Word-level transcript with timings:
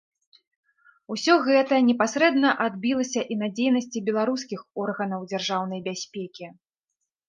Усе 1.15 1.35
гэта 1.47 1.73
непасрэдна 1.91 2.55
адбілася 2.67 3.21
і 3.37 3.39
на 3.45 3.53
дзейнасці 3.55 4.05
беларускіх 4.11 4.59
органаў 4.89 5.31
дзяржаўнай 5.31 5.81
бяспекі. 5.91 6.55